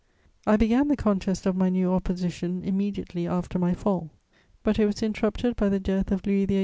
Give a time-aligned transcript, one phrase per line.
[0.47, 4.09] I began the contest of my new opposition immediately after my fall;
[4.63, 6.59] but it was interrupted by the death of Louis XVIII.